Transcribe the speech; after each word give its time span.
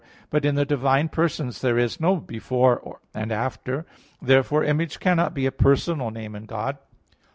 But 0.31 0.45
in 0.45 0.55
the 0.55 0.65
divine 0.65 1.09
persons 1.09 1.61
there 1.61 1.77
is 1.77 1.99
no 1.99 2.15
"before" 2.15 2.99
and 3.13 3.31
"after." 3.31 3.85
Therefore 4.19 4.63
Image 4.63 4.99
cannot 4.99 5.35
be 5.35 5.45
a 5.45 5.51
personal 5.51 6.09
name 6.09 6.33
in 6.35 6.45
God. 6.47 6.79